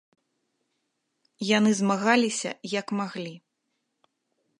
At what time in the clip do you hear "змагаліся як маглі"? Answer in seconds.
1.79-3.35